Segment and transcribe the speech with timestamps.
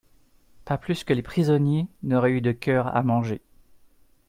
[0.65, 3.39] Pas plus que les prisonniers n'auraient eu de coeur à manger.